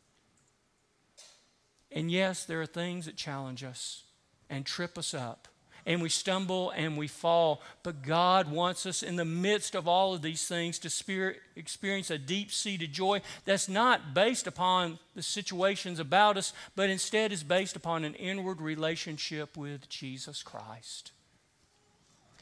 And 1.92 2.10
yes, 2.10 2.44
there 2.44 2.60
are 2.60 2.66
things 2.66 3.06
that 3.06 3.14
challenge 3.14 3.62
us 3.62 4.02
and 4.50 4.66
trip 4.66 4.98
us 4.98 5.14
up 5.14 5.46
and 5.84 6.00
we 6.00 6.08
stumble 6.08 6.70
and 6.70 6.96
we 6.96 7.08
fall. 7.08 7.60
But 7.82 8.02
God 8.02 8.50
wants 8.50 8.86
us 8.86 9.02
in 9.02 9.16
the 9.16 9.24
midst 9.24 9.74
of 9.74 9.88
all 9.88 10.14
of 10.14 10.22
these 10.22 10.46
things 10.46 10.78
to 10.80 10.90
spirit, 10.90 11.40
experience 11.56 12.10
a 12.10 12.18
deep 12.18 12.52
seated 12.52 12.92
joy 12.92 13.22
that's 13.44 13.68
not 13.68 14.14
based 14.14 14.46
upon 14.46 14.98
the 15.14 15.22
situations 15.22 15.98
about 15.98 16.36
us, 16.36 16.52
but 16.76 16.90
instead 16.90 17.32
is 17.32 17.42
based 17.42 17.76
upon 17.76 18.04
an 18.04 18.14
inward 18.14 18.60
relationship 18.60 19.56
with 19.56 19.88
Jesus 19.88 20.42
Christ. 20.42 21.12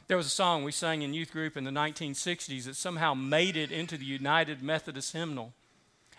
There 0.07 0.17
was 0.17 0.27
a 0.27 0.29
song 0.29 0.63
we 0.63 0.73
sang 0.73 1.01
in 1.01 1.13
youth 1.13 1.31
group 1.31 1.55
in 1.55 1.63
the 1.63 1.71
1960s 1.71 2.65
that 2.65 2.75
somehow 2.75 3.13
made 3.13 3.55
it 3.55 3.71
into 3.71 3.97
the 3.97 4.05
United 4.05 4.61
Methodist 4.61 5.13
hymnal. 5.13 5.53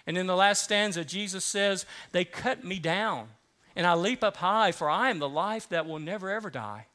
And 0.07 0.19
in 0.19 0.27
the 0.27 0.35
last 0.35 0.65
stanza, 0.65 1.05
Jesus 1.05 1.45
says, 1.45 1.87
They 2.11 2.25
cut 2.25 2.65
me 2.65 2.79
down, 2.79 3.29
and 3.77 3.87
I 3.87 3.95
leap 3.95 4.25
up 4.25 4.39
high, 4.39 4.73
for 4.73 4.91
I 4.91 5.11
am 5.11 5.19
the 5.19 5.29
life 5.29 5.69
that 5.69 5.87
will 5.87 5.99
never 5.99 6.31
ever 6.31 6.51
die. 6.51 6.87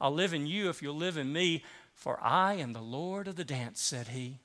I'll 0.00 0.12
live 0.12 0.34
in 0.34 0.46
you 0.46 0.68
if 0.68 0.82
you'll 0.82 0.96
live 0.96 1.16
in 1.16 1.32
me, 1.32 1.64
for 1.94 2.18
I 2.22 2.54
am 2.54 2.72
the 2.72 2.80
Lord 2.80 3.28
of 3.28 3.36
the 3.36 3.44
dance, 3.44 3.80
said 3.80 4.08
he. 4.08 4.38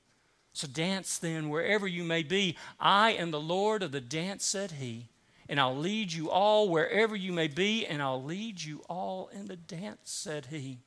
So 0.52 0.66
dance 0.66 1.18
then 1.18 1.48
wherever 1.48 1.86
you 1.86 2.04
may 2.04 2.22
be. 2.22 2.56
I 2.78 3.12
am 3.12 3.30
the 3.30 3.40
Lord 3.40 3.82
of 3.82 3.92
the 3.92 4.00
dance, 4.00 4.44
said 4.44 4.72
he. 4.72 5.08
And 5.48 5.58
I'll 5.58 5.76
lead 5.76 6.12
you 6.12 6.30
all 6.30 6.68
wherever 6.68 7.16
you 7.16 7.32
may 7.32 7.48
be, 7.48 7.86
and 7.86 8.02
I'll 8.02 8.22
lead 8.22 8.62
you 8.62 8.82
all 8.88 9.30
in 9.32 9.46
the 9.46 9.56
dance, 9.56 10.00
said 10.04 10.46
he. 10.46 10.78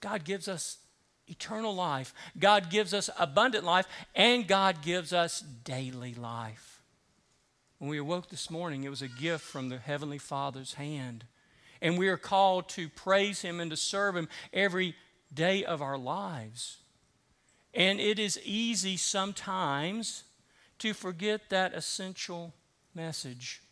God 0.00 0.24
gives 0.24 0.46
us 0.46 0.78
eternal 1.26 1.74
life, 1.74 2.14
God 2.38 2.70
gives 2.70 2.94
us 2.94 3.10
abundant 3.18 3.64
life, 3.64 3.86
and 4.14 4.48
God 4.48 4.82
gives 4.82 5.12
us 5.12 5.40
daily 5.40 6.14
life. 6.14 6.82
When 7.78 7.90
we 7.90 7.98
awoke 7.98 8.28
this 8.28 8.50
morning, 8.50 8.84
it 8.84 8.88
was 8.90 9.02
a 9.02 9.08
gift 9.08 9.44
from 9.44 9.68
the 9.68 9.78
Heavenly 9.78 10.18
Father's 10.18 10.74
hand. 10.74 11.24
And 11.80 11.98
we 11.98 12.08
are 12.08 12.16
called 12.16 12.68
to 12.70 12.88
praise 12.88 13.42
Him 13.42 13.60
and 13.60 13.70
to 13.70 13.76
serve 13.76 14.16
Him 14.16 14.28
every 14.52 14.94
day 15.32 15.64
of 15.64 15.82
our 15.82 15.98
lives. 15.98 16.78
And 17.74 18.00
it 18.00 18.18
is 18.18 18.40
easy 18.44 18.96
sometimes 18.96 20.24
to 20.78 20.94
forget 20.94 21.50
that 21.50 21.74
essential 21.74 22.54
message. 22.94 23.62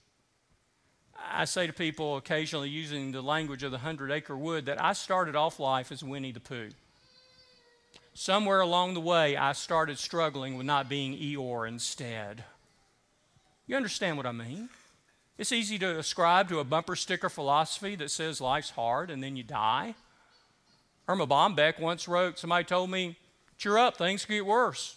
I 1.32 1.44
say 1.44 1.66
to 1.66 1.72
people 1.72 2.16
occasionally 2.16 2.68
using 2.68 3.12
the 3.12 3.22
language 3.22 3.62
of 3.62 3.72
the 3.72 3.78
hundred 3.78 4.10
acre 4.10 4.36
wood 4.36 4.66
that 4.66 4.82
I 4.82 4.92
started 4.92 5.34
off 5.34 5.58
life 5.58 5.90
as 5.90 6.04
Winnie 6.04 6.32
the 6.32 6.40
Pooh. 6.40 6.70
Somewhere 8.14 8.60
along 8.60 8.94
the 8.94 9.00
way, 9.00 9.36
I 9.36 9.52
started 9.52 9.98
struggling 9.98 10.56
with 10.56 10.66
not 10.66 10.88
being 10.88 11.14
Eeyore 11.14 11.68
instead. 11.68 12.44
You 13.66 13.76
understand 13.76 14.16
what 14.16 14.26
I 14.26 14.32
mean? 14.32 14.68
It's 15.38 15.52
easy 15.52 15.78
to 15.78 15.98
ascribe 15.98 16.48
to 16.48 16.60
a 16.60 16.64
bumper 16.64 16.96
sticker 16.96 17.28
philosophy 17.28 17.94
that 17.96 18.10
says 18.10 18.40
life's 18.40 18.70
hard 18.70 19.10
and 19.10 19.22
then 19.22 19.36
you 19.36 19.42
die. 19.42 19.94
Erma 21.08 21.26
Bombeck 21.26 21.78
once 21.78 22.08
wrote, 22.08 22.38
somebody 22.38 22.64
told 22.64 22.90
me, 22.90 23.16
cheer 23.58 23.78
up, 23.78 23.96
things 23.96 24.24
get 24.24 24.44
worse. 24.44 24.96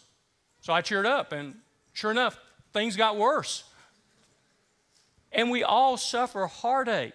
So 0.61 0.73
I 0.73 0.81
cheered 0.81 1.05
up, 1.05 1.31
and 1.31 1.55
sure 1.93 2.11
enough, 2.11 2.39
things 2.73 2.95
got 2.95 3.15
worse. 3.15 3.63
And 5.31 5.51
we 5.51 5.63
all 5.63 5.97
suffer 5.97 6.47
heartache 6.47 7.13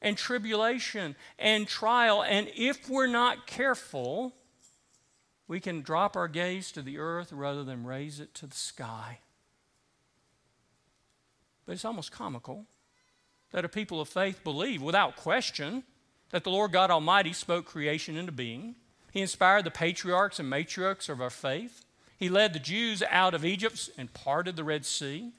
and 0.00 0.16
tribulation 0.16 1.16
and 1.38 1.68
trial, 1.68 2.22
and 2.22 2.48
if 2.56 2.88
we're 2.88 3.06
not 3.06 3.46
careful, 3.46 4.32
we 5.46 5.60
can 5.60 5.82
drop 5.82 6.16
our 6.16 6.28
gaze 6.28 6.72
to 6.72 6.82
the 6.82 6.98
earth 6.98 7.32
rather 7.32 7.62
than 7.62 7.84
raise 7.84 8.20
it 8.20 8.34
to 8.34 8.46
the 8.46 8.56
sky. 8.56 9.18
But 11.66 11.72
it's 11.72 11.84
almost 11.84 12.12
comical 12.12 12.66
that 13.52 13.64
a 13.64 13.68
people 13.68 14.00
of 14.00 14.08
faith 14.08 14.42
believe 14.42 14.82
without 14.82 15.16
question 15.16 15.84
that 16.30 16.42
the 16.42 16.50
Lord 16.50 16.72
God 16.72 16.90
Almighty 16.90 17.32
spoke 17.32 17.64
creation 17.64 18.16
into 18.16 18.32
being. 18.32 18.74
He 19.12 19.20
inspired 19.20 19.64
the 19.64 19.70
patriarchs 19.70 20.40
and 20.40 20.52
matriarchs 20.52 21.08
of 21.08 21.20
our 21.20 21.30
faith. 21.30 21.84
He 22.16 22.28
led 22.28 22.52
the 22.52 22.58
Jews 22.58 23.02
out 23.08 23.34
of 23.34 23.44
Egypt 23.44 23.90
and 23.96 24.12
parted 24.12 24.56
the 24.56 24.64
Red 24.64 24.84
Sea. 24.84 25.30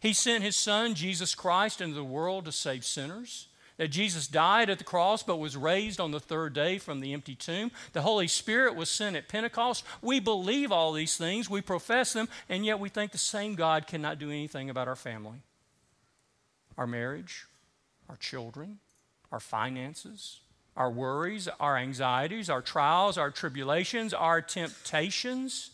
He 0.00 0.14
sent 0.14 0.42
his 0.42 0.56
son, 0.56 0.94
Jesus 0.94 1.34
Christ, 1.34 1.82
into 1.82 1.94
the 1.94 2.02
world 2.02 2.46
to 2.46 2.52
save 2.52 2.84
sinners. 2.84 3.48
That 3.76 3.88
Jesus 3.88 4.26
died 4.26 4.70
at 4.70 4.78
the 4.78 4.84
cross 4.84 5.22
but 5.22 5.38
was 5.38 5.56
raised 5.56 6.00
on 6.00 6.10
the 6.10 6.20
third 6.20 6.54
day 6.54 6.78
from 6.78 7.00
the 7.00 7.12
empty 7.12 7.34
tomb. 7.34 7.70
The 7.92 8.02
Holy 8.02 8.28
Spirit 8.28 8.74
was 8.74 8.90
sent 8.90 9.16
at 9.16 9.28
Pentecost. 9.28 9.84
We 10.00 10.20
believe 10.20 10.72
all 10.72 10.92
these 10.92 11.16
things, 11.18 11.50
we 11.50 11.60
profess 11.60 12.14
them, 12.14 12.28
and 12.48 12.64
yet 12.64 12.80
we 12.80 12.88
think 12.88 13.12
the 13.12 13.18
same 13.18 13.54
God 13.54 13.86
cannot 13.86 14.18
do 14.18 14.30
anything 14.30 14.70
about 14.70 14.88
our 14.88 14.96
family 14.96 15.42
our 16.80 16.86
marriage, 16.86 17.44
our 18.08 18.16
children, 18.16 18.78
our 19.30 19.38
finances, 19.38 20.40
our 20.74 20.90
worries, 20.90 21.46
our 21.60 21.76
anxieties, 21.76 22.48
our 22.48 22.62
trials, 22.62 23.18
our 23.18 23.30
tribulations, 23.30 24.14
our 24.14 24.40
temptations. 24.40 25.72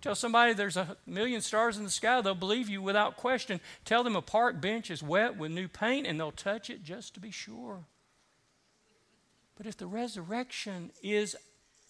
Tell 0.00 0.14
somebody 0.14 0.54
there's 0.54 0.78
a 0.78 0.96
million 1.06 1.42
stars 1.42 1.76
in 1.76 1.84
the 1.84 1.90
sky, 1.90 2.22
they'll 2.22 2.34
believe 2.34 2.70
you 2.70 2.80
without 2.80 3.18
question. 3.18 3.60
Tell 3.84 4.02
them 4.02 4.16
a 4.16 4.22
park 4.22 4.62
bench 4.62 4.90
is 4.90 5.02
wet 5.02 5.36
with 5.36 5.52
new 5.52 5.68
paint, 5.68 6.06
and 6.06 6.18
they'll 6.18 6.32
touch 6.32 6.70
it 6.70 6.82
just 6.82 7.12
to 7.14 7.20
be 7.20 7.30
sure. 7.30 7.84
But 9.58 9.66
if 9.66 9.76
the 9.76 9.86
resurrection 9.86 10.90
is 11.02 11.36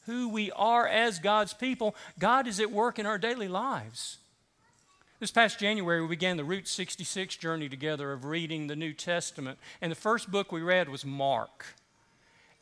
who 0.06 0.28
we 0.28 0.50
are 0.50 0.88
as 0.88 1.20
God's 1.20 1.54
people, 1.54 1.94
God 2.18 2.48
is 2.48 2.58
at 2.58 2.72
work 2.72 2.98
in 2.98 3.06
our 3.06 3.18
daily 3.18 3.46
lives. 3.46 4.18
This 5.20 5.30
past 5.30 5.58
January, 5.58 6.00
we 6.00 6.08
began 6.08 6.38
the 6.38 6.44
Route 6.44 6.66
66 6.66 7.36
journey 7.36 7.68
together 7.68 8.10
of 8.10 8.24
reading 8.24 8.66
the 8.66 8.74
New 8.74 8.94
Testament. 8.94 9.58
And 9.82 9.92
the 9.92 9.96
first 9.96 10.30
book 10.30 10.50
we 10.50 10.62
read 10.62 10.88
was 10.88 11.04
Mark. 11.04 11.66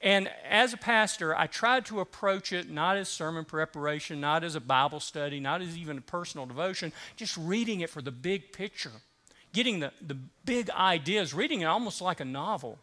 And 0.00 0.28
as 0.44 0.72
a 0.72 0.76
pastor, 0.76 1.36
I 1.36 1.46
tried 1.46 1.86
to 1.86 2.00
approach 2.00 2.52
it 2.52 2.68
not 2.68 2.96
as 2.96 3.08
sermon 3.08 3.44
preparation, 3.44 4.20
not 4.20 4.42
as 4.42 4.56
a 4.56 4.60
Bible 4.60 4.98
study, 4.98 5.38
not 5.38 5.62
as 5.62 5.78
even 5.78 5.98
a 5.98 6.00
personal 6.00 6.46
devotion, 6.46 6.92
just 7.14 7.36
reading 7.36 7.78
it 7.80 7.90
for 7.90 8.02
the 8.02 8.10
big 8.10 8.52
picture, 8.52 8.90
getting 9.52 9.78
the, 9.78 9.92
the 10.04 10.18
big 10.44 10.68
ideas, 10.70 11.32
reading 11.32 11.60
it 11.60 11.66
almost 11.66 12.00
like 12.00 12.18
a 12.18 12.24
novel. 12.24 12.80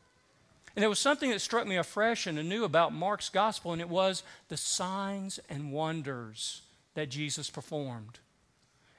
And 0.74 0.84
there 0.84 0.89
was 0.89 1.00
something 1.00 1.32
that 1.32 1.41
struck 1.41 1.67
me 1.67 1.75
afresh 1.75 2.27
and 2.27 2.39
anew 2.39 2.63
about 2.63 2.94
Mark's 2.94 3.27
gospel, 3.27 3.74
and 3.74 3.82
it 3.82 3.89
was 3.89 4.24
the 4.48 4.58
signs 4.58 5.38
and 5.50 5.74
wonders 5.74 6.62
that 6.94 7.10
Jesus 7.10 7.50
performed. 7.50 8.20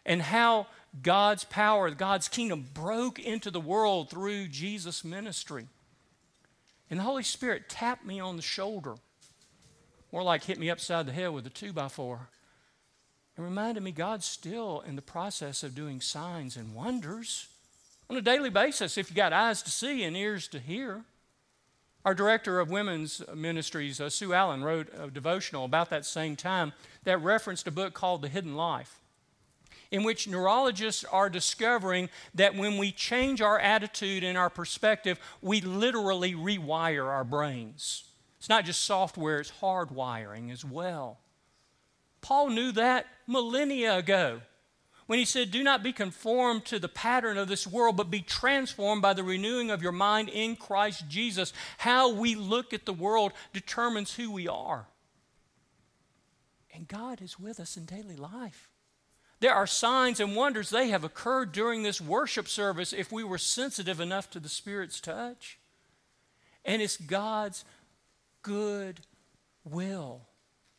And 0.06 0.22
how 0.22 0.68
God's 1.02 1.44
power, 1.44 1.90
God's 1.90 2.28
kingdom 2.28 2.64
broke 2.72 3.18
into 3.18 3.50
the 3.50 3.60
world 3.60 4.08
through 4.08 4.48
Jesus' 4.48 5.04
ministry. 5.04 5.66
And 6.88 7.00
the 7.00 7.04
Holy 7.04 7.24
Spirit 7.24 7.68
tapped 7.68 8.06
me 8.06 8.20
on 8.20 8.36
the 8.36 8.42
shoulder, 8.42 8.94
more 10.12 10.22
like 10.22 10.44
hit 10.44 10.58
me 10.58 10.70
upside 10.70 11.04
the 11.04 11.12
head 11.12 11.32
with 11.32 11.46
a 11.46 11.50
two 11.50 11.72
by 11.72 11.88
four, 11.88 12.28
and 13.36 13.44
reminded 13.44 13.82
me 13.82 13.90
God's 13.90 14.24
still 14.24 14.82
in 14.86 14.96
the 14.96 15.02
process 15.02 15.62
of 15.62 15.74
doing 15.74 16.00
signs 16.00 16.56
and 16.56 16.74
wonders 16.74 17.48
on 18.08 18.16
a 18.16 18.22
daily 18.22 18.48
basis 18.48 18.96
if 18.96 19.10
you 19.10 19.16
got 19.16 19.32
eyes 19.32 19.62
to 19.62 19.70
see 19.70 20.04
and 20.04 20.16
ears 20.16 20.46
to 20.48 20.60
hear. 20.60 21.02
Our 22.04 22.14
director 22.14 22.60
of 22.60 22.70
women's 22.70 23.20
ministries, 23.34 24.00
uh, 24.00 24.08
Sue 24.08 24.32
Allen, 24.32 24.62
wrote 24.62 24.88
a 24.96 25.10
devotional 25.10 25.64
about 25.64 25.90
that 25.90 26.06
same 26.06 26.36
time 26.36 26.72
that 27.02 27.20
referenced 27.20 27.66
a 27.66 27.72
book 27.72 27.94
called 27.94 28.22
The 28.22 28.28
Hidden 28.28 28.54
Life 28.54 29.00
in 29.90 30.02
which 30.02 30.28
neurologists 30.28 31.04
are 31.04 31.30
discovering 31.30 32.08
that 32.34 32.54
when 32.54 32.78
we 32.78 32.92
change 32.92 33.40
our 33.40 33.58
attitude 33.58 34.24
and 34.24 34.36
our 34.36 34.50
perspective, 34.50 35.18
we 35.40 35.60
literally 35.60 36.34
rewire 36.34 37.06
our 37.06 37.24
brains. 37.24 38.04
It's 38.38 38.48
not 38.48 38.64
just 38.64 38.82
software, 38.82 39.40
it's 39.40 39.52
hardwiring 39.60 40.52
as 40.52 40.64
well. 40.64 41.18
Paul 42.20 42.50
knew 42.50 42.72
that 42.72 43.06
millennia 43.26 43.96
ago 43.96 44.40
when 45.06 45.18
he 45.18 45.24
said, 45.24 45.50
Do 45.50 45.62
not 45.62 45.82
be 45.82 45.92
conformed 45.92 46.64
to 46.66 46.78
the 46.78 46.88
pattern 46.88 47.38
of 47.38 47.48
this 47.48 47.66
world, 47.66 47.96
but 47.96 48.10
be 48.10 48.20
transformed 48.20 49.02
by 49.02 49.14
the 49.14 49.24
renewing 49.24 49.70
of 49.70 49.82
your 49.82 49.92
mind 49.92 50.28
in 50.28 50.56
Christ 50.56 51.08
Jesus. 51.08 51.52
How 51.78 52.12
we 52.12 52.34
look 52.34 52.72
at 52.74 52.86
the 52.86 52.92
world 52.92 53.32
determines 53.52 54.14
who 54.14 54.30
we 54.30 54.48
are. 54.48 54.86
And 56.74 56.86
God 56.86 57.22
is 57.22 57.38
with 57.38 57.58
us 57.58 57.76
in 57.76 57.84
daily 57.84 58.16
life. 58.16 58.68
There 59.40 59.54
are 59.54 59.66
signs 59.66 60.18
and 60.18 60.34
wonders 60.34 60.70
they 60.70 60.88
have 60.88 61.04
occurred 61.04 61.52
during 61.52 61.82
this 61.82 62.00
worship 62.00 62.48
service 62.48 62.92
if 62.92 63.12
we 63.12 63.22
were 63.22 63.38
sensitive 63.38 64.00
enough 64.00 64.30
to 64.30 64.40
the 64.40 64.48
Spirit's 64.48 65.00
touch. 65.00 65.58
And 66.64 66.80
it's 66.80 66.96
God's 66.96 67.64
good 68.42 69.00
will 69.64 70.22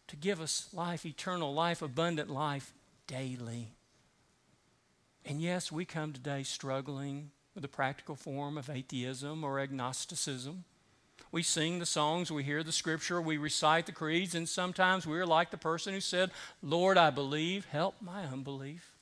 to 0.08 0.16
give 0.16 0.42
us 0.42 0.70
life, 0.74 1.06
eternal 1.06 1.54
life, 1.54 1.82
abundant 1.82 2.30
life 2.30 2.74
daily. 3.06 3.74
And 5.26 5.42
yes, 5.42 5.72
we 5.72 5.86
come 5.86 6.14
today 6.14 6.44
struggling 6.44 7.32
with 7.54 7.62
the 7.62 7.68
practical 7.68 8.16
form 8.16 8.58
of 8.58 8.70
atheism 8.70 9.44
or 9.44 9.60
agnosticism. 9.60 10.64
We 11.32 11.44
sing 11.44 11.80
the 11.80 11.86
songs, 11.86 12.32
we 12.32 12.44
hear 12.44 12.64
the 12.64 12.72
scripture, 12.72 13.22
we 13.22 13.38
recite 13.38 13.86
the 13.86 13.92
creeds, 13.92 14.34
and 14.34 14.48
sometimes 14.48 15.06
we're 15.06 15.26
like 15.26 15.52
the 15.52 15.58
person 15.58 15.94
who 15.94 16.00
said, 16.00 16.32
Lord, 16.62 16.98
I 16.98 17.10
believe, 17.10 17.66
help 17.66 17.96
my 18.02 18.24
unbelief. 18.24 18.94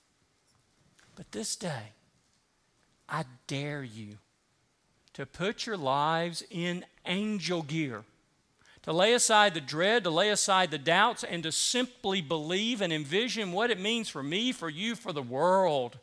But 1.15 1.32
this 1.32 1.55
day, 1.55 1.94
I 3.08 3.25
dare 3.48 3.84
you 3.84 4.17
to 5.13 5.25
put 5.25 5.65
your 5.65 5.77
lives 5.77 6.44
in 6.50 6.84
angel 7.05 7.62
gear, 7.62 8.03
to 8.82 8.91
lay 8.91 9.13
aside 9.13 9.53
the 9.53 9.62
dread, 9.62 10.03
to 10.03 10.10
lay 10.10 10.29
aside 10.29 10.72
the 10.72 10.77
doubts, 10.77 11.24
and 11.24 11.44
to 11.44 11.51
simply 11.51 12.22
believe 12.22 12.82
and 12.82 12.91
envision 12.91 13.51
what 13.51 13.72
it 13.72 13.79
means 13.79 14.10
for 14.10 14.24
me, 14.24 14.51
for 14.51 14.70
you, 14.70 14.96
for 14.96 15.13
the 15.13 15.22
world 15.22 16.00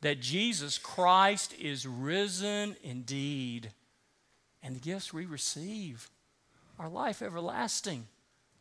that 0.00 0.20
Jesus 0.20 0.78
Christ 0.78 1.54
is 1.58 1.86
risen 1.86 2.76
indeed 2.84 3.72
and 4.62 4.74
the 4.74 4.80
gifts 4.80 5.12
we 5.12 5.26
receive 5.26 6.10
are 6.78 6.88
life 6.88 7.22
everlasting. 7.22 8.06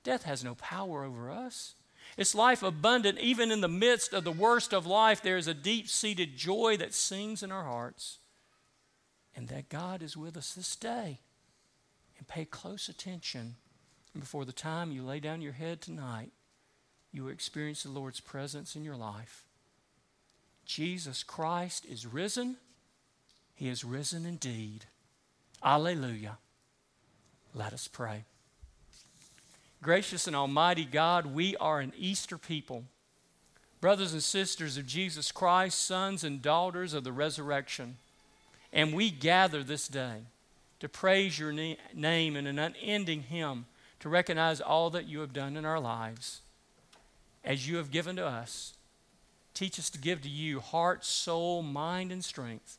Death 0.04 0.24
has 0.24 0.44
no 0.44 0.56
power 0.56 1.04
over 1.04 1.30
us. 1.32 1.76
It's 2.16 2.34
life 2.34 2.64
abundant. 2.64 3.20
Even 3.20 3.52
in 3.52 3.62
the 3.62 3.68
midst 3.68 4.14
of 4.14 4.24
the 4.24 4.32
worst 4.32 4.74
of 4.74 4.86
life, 4.86 5.22
there 5.22 5.38
is 5.38 5.48
a 5.48 5.54
deep 5.54 5.90
seated 5.90 6.38
joy 6.38 6.78
that 6.78 6.94
sings 6.94 7.44
in 7.44 7.52
our 7.52 7.64
hearts. 7.64 8.20
And 9.36 9.50
that 9.50 9.70
God 9.70 10.02
is 10.02 10.16
with 10.18 10.38
us 10.38 10.54
this 10.54 10.76
day. 10.76 11.20
And 12.18 12.28
pay 12.28 12.46
close 12.46 12.90
attention. 12.90 13.56
And 14.14 14.24
before 14.24 14.46
the 14.46 14.52
time 14.52 14.92
you 14.92 15.04
lay 15.04 15.20
down 15.20 15.42
your 15.42 15.54
head 15.54 15.82
tonight, 15.82 16.32
you 17.12 17.26
will 17.26 17.32
experience 17.32 17.84
the 17.84 17.90
Lord's 17.90 18.20
presence 18.20 18.76
in 18.76 18.84
your 18.84 18.96
life. 18.96 19.46
Jesus 20.66 21.24
Christ 21.24 21.86
is 21.86 22.06
risen. 22.06 22.58
He 23.54 23.70
is 23.70 23.84
risen 23.84 24.26
indeed. 24.26 24.86
Alleluia. 25.64 26.38
Let 27.54 27.74
us 27.74 27.88
pray. 27.88 28.26
Gracious 29.82 30.28
and 30.28 30.36
Almighty 30.36 30.86
God, 30.86 31.28
we 31.28 31.56
are 31.58 31.80
an 31.80 31.94
Easter 31.98 32.38
people, 32.38 32.84
brothers 33.80 34.14
and 34.14 34.24
sisters 34.24 34.78
of 34.78 34.86
Jesus 34.86 35.32
Christ, 35.32 35.84
sons 35.84 36.24
and 36.24 36.42
daughters 36.42 36.94
of 36.94 37.04
the 37.04 37.12
resurrection. 37.12 37.98
And 38.74 38.94
we 38.94 39.12
gather 39.12 39.64
this 39.64 39.88
day 39.88 40.22
to 40.80 40.90
praise 40.90 41.40
your 41.40 41.52
na- 41.52 41.76
name 41.94 42.36
in 42.36 42.48
an 42.48 42.60
unending 42.60 43.24
hymn, 43.24 43.66
to 44.00 44.10
recognize 44.10 44.62
all 44.62 44.90
that 44.92 45.08
you 45.08 45.22
have 45.22 45.34
done 45.34 45.58
in 45.58 45.66
our 45.66 45.80
lives. 45.80 46.42
As 47.44 47.68
you 47.68 47.78
have 47.78 47.92
given 47.92 48.16
to 48.18 48.26
us, 48.26 48.74
teach 49.54 49.80
us 49.80 49.90
to 49.92 50.00
give 50.00 50.22
to 50.22 50.30
you 50.30 50.60
heart, 50.60 51.06
soul, 51.06 51.64
mind, 51.64 52.12
and 52.12 52.24
strength 52.24 52.78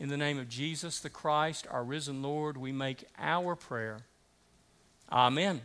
in 0.00 0.08
the 0.08 0.16
name 0.16 0.38
of 0.38 0.48
Jesus 0.48 0.98
the 0.98 1.10
Christ, 1.10 1.66
our 1.70 1.84
risen 1.84 2.22
Lord, 2.22 2.56
we 2.56 2.72
make 2.72 3.04
our 3.18 3.54
prayer. 3.54 3.98
Amen. 5.12 5.60